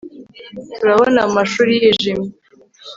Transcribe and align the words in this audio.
Turabona 0.75 1.19
mumashuri 1.27 1.71
yijimye 1.83 2.29